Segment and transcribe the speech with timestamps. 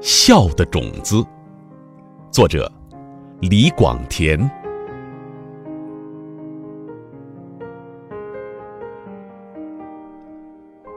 [0.00, 1.22] 笑的种子，
[2.30, 2.70] 作者
[3.40, 4.38] 李广田。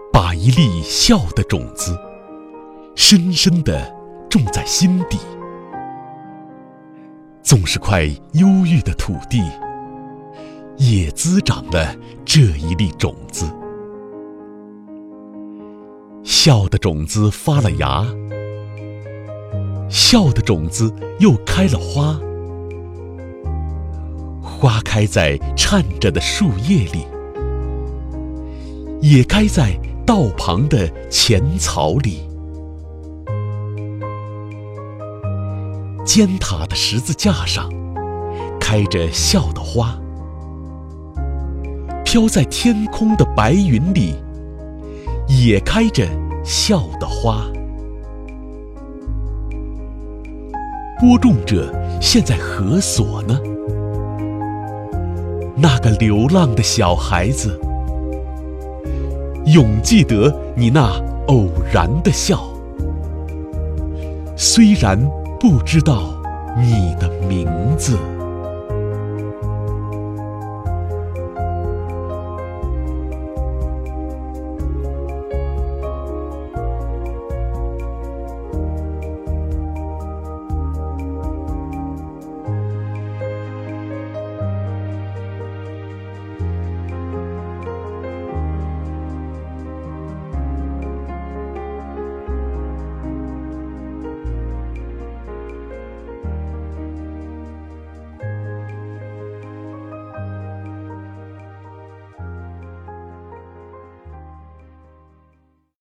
[0.09, 1.97] 把一粒笑的种子，
[2.95, 3.93] 深深地
[4.29, 5.17] 种在心底，
[7.41, 9.41] 纵是块忧郁的土地，
[10.77, 11.93] 也滋长了
[12.23, 13.53] 这一粒种子。
[16.23, 18.05] 笑的种子发了芽。
[19.93, 22.19] 笑的种子又开了花，
[24.41, 27.05] 花开在颤着的树叶里，
[29.01, 32.27] 也开在道旁的浅草里。
[36.03, 37.69] 尖塔的十字架上，
[38.59, 40.01] 开着笑的花；
[42.03, 44.15] 飘在天空的白云里，
[45.27, 46.07] 也开着
[46.43, 47.45] 笑的花。
[51.03, 53.37] 播种者现在何所呢？
[55.53, 57.59] 那个流浪的小孩子，
[59.47, 60.89] 永记得你那
[61.27, 62.41] 偶然的笑，
[64.37, 64.97] 虽然
[65.41, 66.03] 不知道
[66.57, 67.97] 你的名字。